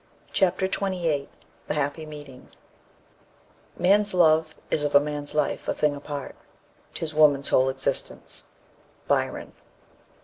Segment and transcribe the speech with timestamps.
[0.33, 1.29] CHAPTER XXVIII
[1.67, 2.47] THE HAPPY MEETING
[3.77, 6.35] "Man's love is of man's life, a thing apart;
[6.95, 8.45] 'Tis woman's whole existence."
[9.07, 9.53] Byron.